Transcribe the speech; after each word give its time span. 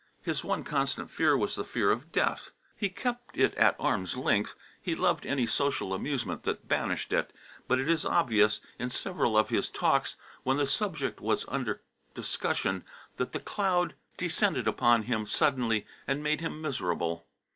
His 0.23 0.43
one 0.43 0.63
constant 0.63 1.11
fear 1.11 1.37
was 1.37 1.53
the 1.55 1.63
fear 1.63 1.91
of 1.91 2.11
death. 2.11 2.49
He 2.75 2.89
kept 2.89 3.37
it 3.37 3.53
at 3.53 3.75
arm's 3.79 4.17
length, 4.17 4.55
he 4.81 4.95
loved 4.95 5.27
any 5.27 5.45
social 5.45 5.93
amusement 5.93 6.41
that 6.41 6.67
banished 6.67 7.13
it, 7.13 7.31
but 7.67 7.77
it 7.79 7.87
is 7.87 8.03
obvious, 8.03 8.61
in 8.79 8.89
several 8.89 9.37
of 9.37 9.49
his 9.49 9.69
talks, 9.69 10.15
when 10.41 10.57
the 10.57 10.65
subject 10.65 11.19
was 11.21 11.45
under 11.49 11.83
discussion, 12.15 12.83
that 13.17 13.31
the 13.31 13.39
cloud 13.39 13.93
descended 14.17 14.67
upon 14.67 15.03
him 15.03 15.27
suddenly 15.27 15.85
and 16.07 16.23
made 16.23 16.41
him 16.41 16.59
miserable. 16.63 17.27